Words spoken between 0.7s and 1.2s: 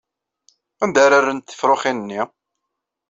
Anda ara